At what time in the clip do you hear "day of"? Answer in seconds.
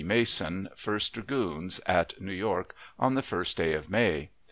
3.55-3.87